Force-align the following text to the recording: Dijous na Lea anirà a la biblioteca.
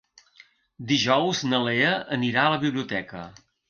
Dijous 0.93 1.43
na 1.53 1.61
Lea 1.69 1.95
anirà 2.19 2.49
a 2.49 2.57
la 2.59 2.63
biblioteca. 2.69 3.27